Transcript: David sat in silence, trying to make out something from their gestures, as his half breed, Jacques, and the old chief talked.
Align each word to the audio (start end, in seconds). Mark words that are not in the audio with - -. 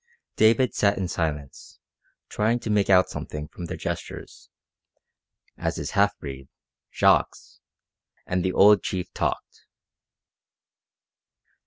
David 0.35 0.73
sat 0.73 0.97
in 0.97 1.07
silence, 1.07 1.77
trying 2.27 2.57
to 2.61 2.71
make 2.71 2.89
out 2.89 3.07
something 3.07 3.47
from 3.49 3.65
their 3.65 3.77
gestures, 3.77 4.49
as 5.59 5.75
his 5.75 5.91
half 5.91 6.17
breed, 6.17 6.47
Jacques, 6.91 7.37
and 8.25 8.43
the 8.43 8.51
old 8.51 8.81
chief 8.81 9.13
talked. 9.13 9.67